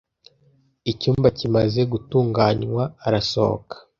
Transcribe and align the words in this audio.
Icyumba 0.91 1.27
kimaze 1.37 1.81
gutunganywa, 1.91 2.83
arasohoka. 3.07 3.75